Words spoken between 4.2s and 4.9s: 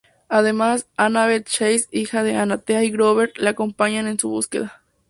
búsqueda.